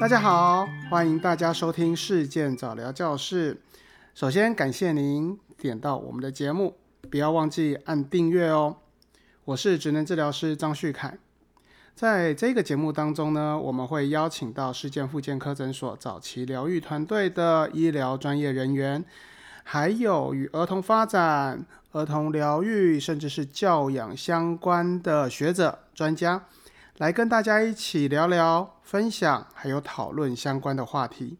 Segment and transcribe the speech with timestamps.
[0.00, 3.60] 大家好，欢迎大家收听事件早聊教室。
[4.14, 6.76] 首先感谢您点到我们的节目，
[7.10, 8.76] 不要忘记按订阅哦。
[9.44, 11.18] 我是职能治疗师张旭凯，
[11.96, 19.04] 在这个节目当中呢，我们会邀请到事件复健科诊所早期疗愈团队的医疗专业人员，
[19.64, 26.44] 还有与儿童发展、儿童疗愈甚至是教养相关的学者专家。
[26.98, 31.38] 来跟大家一起聊聊、分享，还有讨论相关的话题。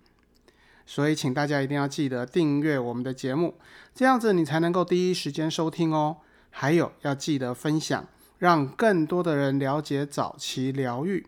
[0.87, 3.57] 所以，请大家一定要记得订阅我们的节目，
[3.93, 6.19] 这样子你才能够第一时间收听哦。
[6.51, 8.07] 还有，要记得分享，
[8.39, 11.27] 让更多的人了解早期疗愈。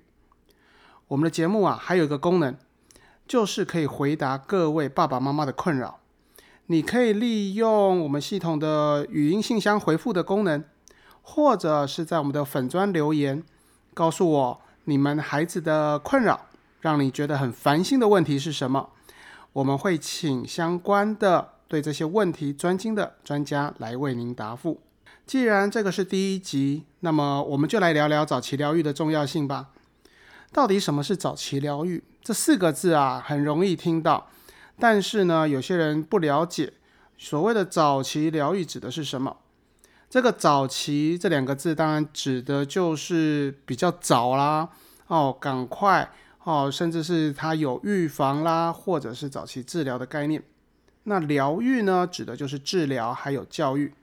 [1.08, 2.56] 我们的节目啊，还有一个功能，
[3.26, 5.98] 就是可以回答各位爸爸妈妈的困扰。
[6.66, 10.62] 你可以利用我们系统的语音信箱回复的功能，
[11.20, 13.42] 或者是在我们的粉砖留言。
[13.94, 16.46] 告诉我你们孩子的困扰，
[16.80, 18.90] 让你觉得很烦心的问题是什么？
[19.52, 24.80] 我们会请相关的对这些问题专精的专家来为您答复。
[25.26, 29.68] 既然这个是第一集，那么我们就来聊聊早期疗愈的重要性吧。
[30.52, 32.02] 到底什么是早期疗愈？
[32.22, 34.28] 这四个字啊，很容易听到，
[34.78, 36.72] 但是呢，有些人不了解
[37.16, 39.36] 所谓的早期疗愈指的是什么。
[40.10, 44.68] 这个“早期”这两个字，当然指的就是比较早啦，
[45.06, 46.10] 哦，赶快
[46.42, 50.42] 哦，甚至是它有预防啦，或者是早期治疗的概念。
[51.04, 53.94] 那疗愈呢，指的就是治疗还有教育，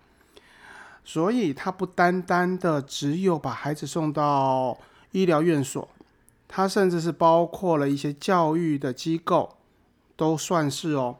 [1.04, 4.78] 所以它不单单的只有把孩子送到
[5.12, 5.90] 医疗院所，
[6.48, 9.58] 它甚至是包括了一些教育的机构，
[10.16, 11.18] 都算是哦。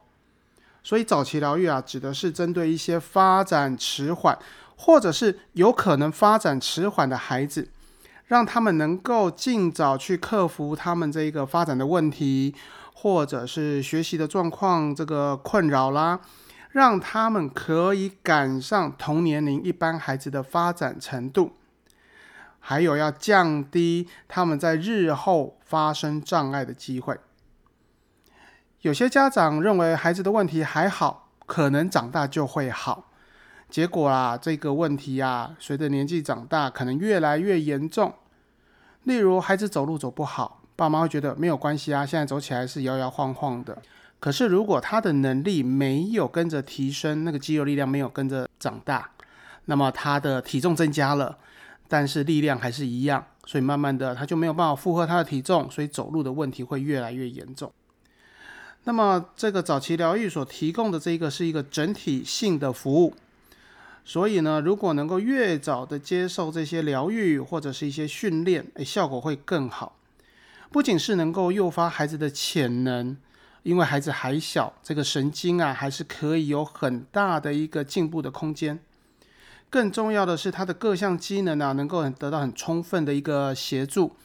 [0.82, 4.40] 所以早期疗愈啊，指的是针对一些发展迟缓。
[4.78, 7.70] 或者是有可能发展迟缓的孩子，
[8.28, 12.54] 让他们能够尽早去克服他们这一个发展的问题，
[12.94, 16.20] 或者是学习的状况这个困扰啦，
[16.72, 21.54] 让他们可以赶上同年龄一般孩子的发展程度，
[22.60, 27.20] 还有要降低他们在日后发生障碍的机会。
[28.82, 33.06] 有些家长认为孩子的问题还好，可能长大就会好。
[33.70, 38.14] 结果啊，这个问题啊，随着年纪长大，可能越来越严重。
[39.04, 43.82] 例如，孩子走路走不好，爸妈会觉得没有关系啊，现在走起来是摇摇晃晃的。
[44.20, 49.10] 可是，如果他的能力没有跟着提升，那个肌肉力量没有跟着长大，
[49.66, 51.38] 那么他的体重增加了，
[51.88, 57.72] 但是力量还是一样，所以慢慢的他就没有办法负荷他的体重，所以走路的问题会越来越严重。
[58.86, 63.14] 那么，这个早期疗愈所提供的这一个是一个整体性的服务。
[64.10, 69.98] 所以呢，如果能够越早的接受这些疗愈或者是一些训练，诶，效果会更好。
[70.72, 73.18] 不仅是能够诱发孩子的潜能，
[73.64, 78.80] 因为孩子还小，这个神经啊还是可以有很大的一个进步的空间。
[79.70, 84.16] 更重要的是，他的各项机能啊能够得到很充分的一个协助，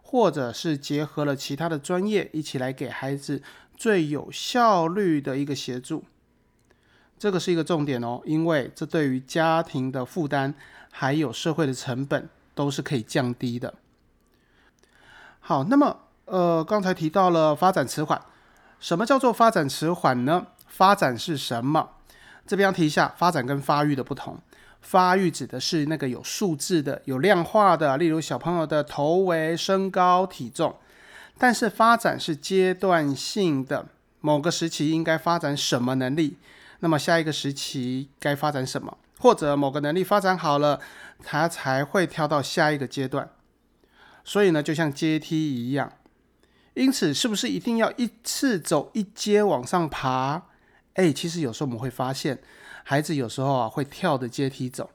[0.00, 3.42] 或者是结合了其他的专业一起来给孩子
[3.76, 6.04] 最有效率的一个协助。
[7.18, 10.54] 这个是一个重点哦，因为这对于家庭的负担
[10.90, 13.74] 还有社会的成本都是可以降低的。
[15.40, 15.96] 好，那么
[16.26, 18.20] 呃，刚才提到了发展迟缓，
[18.78, 20.46] 什么叫做发展迟缓呢？
[20.66, 21.90] 发展是什么？
[22.46, 24.38] 这边要提一下发展跟发育的不同。
[24.80, 30.76] 发育指的是那个有数字的、有量化的，例如小朋友的头围、身高、体重。
[31.36, 33.86] 但是发展是阶段性的，
[34.20, 36.36] 某个时期应该发展什么能力？
[36.80, 38.96] 那么下一个时期该发展什么？
[39.18, 40.80] 或者某个能力发展好了，
[41.24, 43.30] 他才会跳到下一个阶段。
[44.22, 45.92] 所以呢，就像阶梯一样。
[46.74, 50.44] 因此，是不是一定要一次走一阶往上爬？
[50.94, 52.40] 哎，其实有时候我们会发现，
[52.84, 54.90] 孩子有时候啊会跳着阶梯走。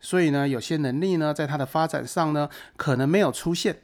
[0.00, 3.82] 所以呢，有些能力呢，在他的发展上呢，可能没有出现。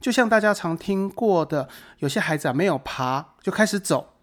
[0.00, 1.68] 就像大家常听过的，
[1.98, 4.13] 有些孩子啊没有爬就开始走。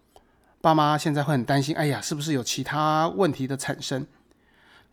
[0.62, 4.06] 爸妈现在会很担心，哎呀，是不是有其他问题的产生？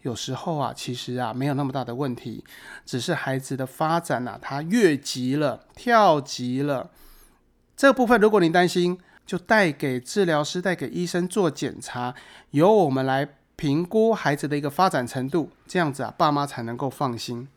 [0.02, 2.44] 有时候啊，其实啊，没有那么大的问题，
[2.88, 6.90] 只是孩子的发展啊，他越级了，跳级了。
[7.78, 12.16] 这部分，如果您担心，就带给治疗师、带给医生做检查，
[12.50, 17.48] 由我们来评估孩子的一个发展程度，这样子啊，爸妈才能够放心。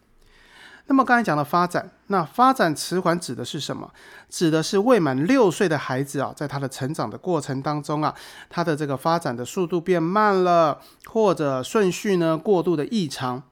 [0.87, 3.91] 那么刚才讲的发展，那发展迟缓指的是什么？
[4.29, 8.15] 指的是未满六岁的孩子啊，在他的成长的过程当中啊，
[8.51, 13.43] 他的这个发展的速度变慢了，或者顺序呢过度的异常。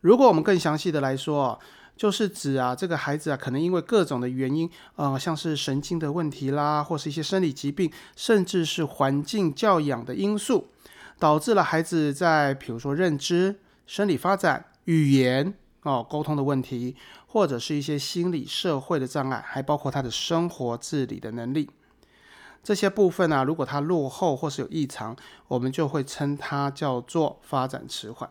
[0.00, 1.58] 如果我们更详细的来说，
[1.96, 10.68] 就是指啊，这个孩子啊，可能因为各种的原因，呃，像是神经的问题啦，或是一些生理疾病，甚至是环境教养的因素，
[11.18, 16.94] 导致了孩子在比如说认知、生理发展、语言哦、沟通的问题，
[17.26, 21.70] 或者是一些心理社会的障碍，还包括他的生活自理的能力。
[22.62, 25.16] 这些部分呢，如果他落后或是有异常，
[25.48, 28.30] 我们就会称它叫做发展迟缓。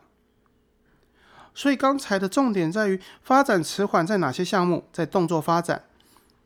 [1.55, 4.85] 所以刚才的重点在于发展迟缓在哪些项目？
[4.93, 5.83] 在动作发展、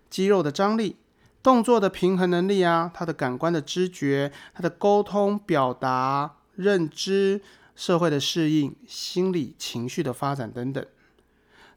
[0.09, 0.95] 肌肉的张力、
[1.43, 7.41] 动作的平衡能力啊，他的感官的知觉、他的沟通表达、认知、
[7.75, 10.83] 社会的适应、心理情绪的发展等等，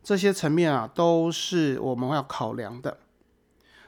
[0.06, 2.98] 这些层面啊，都是我们要考量的。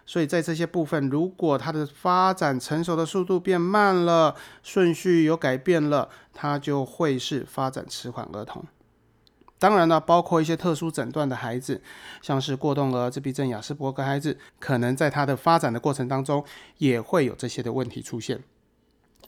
[0.05, 4.35] 所以在这些部分，如果他的发展成熟的速度变慢了，
[4.65, 8.65] 顺序有改变了，他就会是发展迟缓儿童。
[9.61, 11.81] 当然呢，包括一些特殊诊断的孩子，
[12.21, 16.45] 像是过动儿、自闭症、雅斯伯格孩子，可能在他的发展的过程当中，
[16.79, 18.43] 也会有这些的问题出现。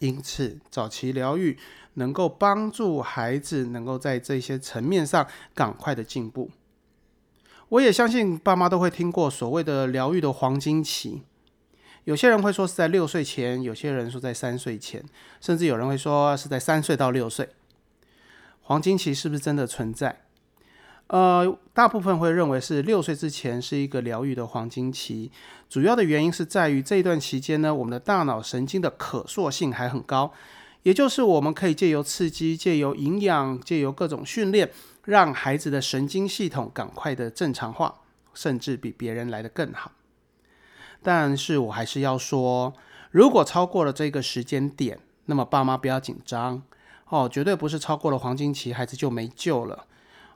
[0.01, 1.57] 因此，早期疗愈
[1.95, 6.51] 能够帮助孩子能够在这些层面上赶快的进步。
[7.71, 11.23] 我也相信爸妈都会听过所谓的疗愈的黄金期，
[12.03, 15.05] 有些人会说是在六岁前，有些人说在三岁前，
[15.41, 17.49] 甚至有人会说是在三岁到六岁。
[18.63, 20.23] 黄金期是不是真的存在？
[21.07, 25.31] 呃，大部分会认为是六岁之前是一个疗愈的黄金期，
[25.69, 30.33] 主要的原因是在于这一段期间呢，我们的大脑神经的可塑性还很高，
[30.83, 34.69] 也就是我们可以借由刺激、借由营养、借由各种训练。
[35.11, 38.03] 让孩子的神经系统赶快的正常化，
[38.33, 39.91] 甚至比别人来的更好。
[41.03, 42.73] 但是我还是要说，
[43.11, 46.63] 如果超过了这个时间点，那么爸妈不要紧张
[47.09, 49.87] 哦，绝对不是超过了黄金期，孩子就没救了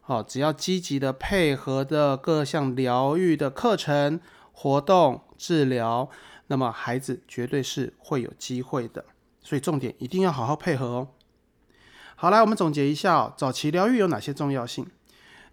[0.06, 0.20] 哦。
[0.26, 4.18] 只要积极的配合的各项疗愈的课程、
[4.50, 6.10] 活动、治疗，
[6.48, 9.04] 那么孩子绝对是会有机会的。
[9.40, 11.08] 所以重点一定要好好配合哦。
[12.16, 14.86] 好，来我们总结一下，早期疗愈有哪些重要性？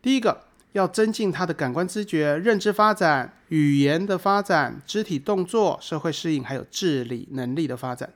[0.02, 0.44] 第一个，
[0.74, 8.14] 要增进他的感官知觉、认知发展、语言的发展、肢体动作、社会适应，还有自理能力的发展。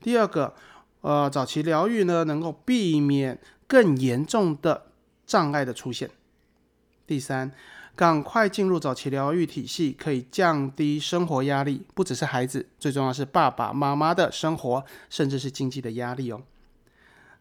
[0.00, 0.54] 第二个，
[1.02, 4.86] 呃，早期疗愈呢，能够避免更严重的
[5.26, 6.10] 障碍的出现。
[7.06, 7.52] 第三，
[7.94, 16.42] 赶快进入早期疗愈体系，可以降低生活压力，不只是孩子，最重要是爸爸妈妈的生活，甚至是经济的压力哦。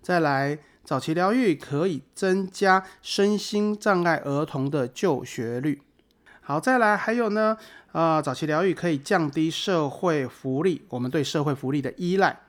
[0.08, 5.82] 再来，早期疗愈可以增加身心障碍儿童的就学率。
[6.40, 7.58] 好，再来还有呢，
[7.92, 12.40] 呃，早期疗愈可以降低社会福利，我们对社会福利的依赖。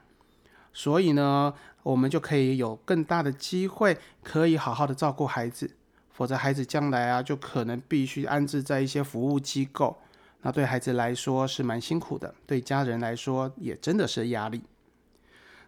[0.73, 1.53] 所以呢，
[1.83, 5.69] 我们就可以有更大的机会，可以好好的照顾孩子。
[6.13, 9.99] 否则，孩子将来啊，就可能必须安置在一些服务机构，
[10.43, 14.63] 那对孩子来说是蛮辛苦的，对家人来说也真的是压力。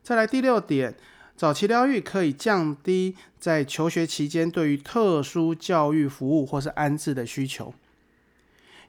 [0.05, 0.95] 再来第六点。
[1.41, 7.73] 早期疗愈可以降低在求学期间对于特殊教育服务或是安置的需求，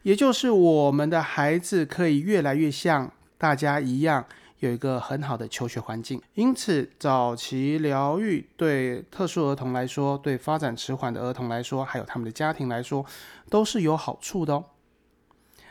[0.04, 4.26] 也就是我们的孩子可以越来越像大家一样，
[4.60, 6.22] 有一个很好的求学环境。
[6.34, 13.06] 因此，早期疗愈对特殊儿童来说，对发展迟缓的儿童来说，还有他们的家庭来说，
[13.50, 14.66] 都是有好处的哦。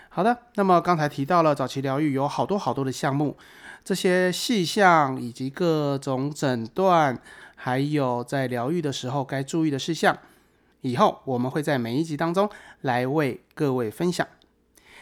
[0.08, 3.36] 好的，那么刚才提到了早期疗愈有好多好多的项目。
[3.84, 7.18] 这些细项以及各种诊断，
[7.56, 10.16] 还有在疗愈的时候该注意的事项，
[10.82, 12.48] 以后我们会在每一集当中
[12.82, 14.26] 来为各位分享。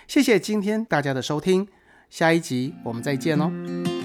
[0.06, 1.68] 谢谢今天大家的收听，
[2.08, 3.98] 下一集我们再见喽。